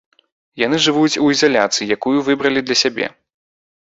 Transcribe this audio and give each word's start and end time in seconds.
Яны 0.61 0.77
жывуць 0.85 1.19
у 1.25 1.27
ізаляцыі, 1.33 1.87
якую 1.97 2.17
выбралі 2.31 2.65
для 2.65 2.77
сябе. 2.83 3.11